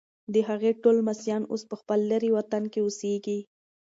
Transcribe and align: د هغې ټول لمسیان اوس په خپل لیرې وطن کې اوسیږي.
د 0.33 0.35
هغې 0.47 0.71
ټول 0.81 0.95
لمسیان 1.01 1.41
اوس 1.51 1.61
په 1.69 1.75
خپل 1.81 1.99
لیرې 2.09 2.29
وطن 2.37 2.63
کې 2.71 2.79
اوسیږي. 2.83 3.39